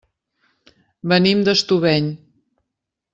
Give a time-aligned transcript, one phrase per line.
[1.13, 2.09] Venim d'Estubeny.